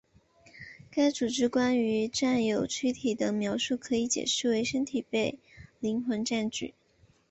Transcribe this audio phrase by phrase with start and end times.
[0.89, 5.37] 该组织关于占有躯体的描述可以解释为身体被
[5.79, 6.73] 灵魂占据。